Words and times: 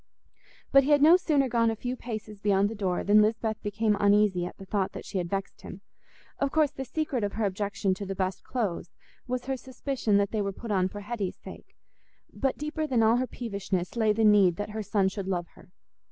But 0.71 0.83
he 0.83 0.89
had 0.89 1.03
no 1.03 1.15
sooner 1.15 1.47
gone 1.47 1.69
a 1.69 1.75
few 1.75 1.95
paces 1.95 2.39
beyond 2.39 2.69
the 2.69 2.73
door 2.73 3.03
than 3.03 3.21
Lisbeth 3.21 3.61
became 3.61 3.95
uneasy 3.99 4.47
at 4.47 4.57
the 4.57 4.65
thought 4.65 4.93
that 4.93 5.05
she 5.05 5.19
had 5.19 5.29
vexed 5.29 5.61
him. 5.61 5.81
Of 6.39 6.51
course, 6.51 6.71
the 6.71 6.85
secret 6.85 7.23
of 7.23 7.33
her 7.33 7.45
objection 7.45 7.93
to 7.93 8.05
the 8.07 8.15
best 8.15 8.43
clothes 8.43 8.89
was 9.27 9.45
her 9.45 9.57
suspicion 9.57 10.17
that 10.17 10.31
they 10.31 10.41
were 10.41 10.53
put 10.53 10.71
on 10.71 10.87
for 10.89 11.01
Hetty's 11.01 11.37
sake; 11.37 11.75
but 12.33 12.57
deeper 12.57 12.87
than 12.87 13.03
all 13.03 13.17
her 13.17 13.27
peevishness 13.27 13.95
lay 13.95 14.11
the 14.11 14.25
need 14.25 14.55
that 14.55 14.71
her 14.71 14.81
son 14.81 15.07
should 15.07 15.27
love 15.27 15.45
her. 15.49 15.69